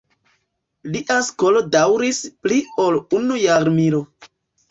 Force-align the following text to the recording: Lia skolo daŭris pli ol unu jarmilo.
Lia 0.93 1.17
skolo 1.27 1.59
daŭris 1.75 2.21
pli 2.45 2.59
ol 2.85 2.97
unu 3.19 3.37
jarmilo. 3.43 4.01